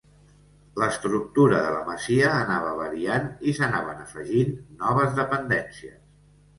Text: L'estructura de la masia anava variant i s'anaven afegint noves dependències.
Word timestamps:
L'estructura 0.83 1.59
de 1.65 1.75
la 1.75 1.83
masia 1.91 2.33
anava 2.39 2.73
variant 2.81 3.31
i 3.53 3.57
s'anaven 3.61 4.03
afegint 4.09 4.53
noves 4.85 5.19
dependències. 5.25 6.07